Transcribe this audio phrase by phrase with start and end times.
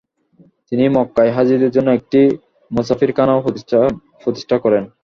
[0.69, 2.19] তিনি মক্কায় হাজীদের জন্য একটি
[2.71, 3.43] 'মুসাফিরখানাও
[4.21, 4.83] প্রতিষ্ঠা করেন।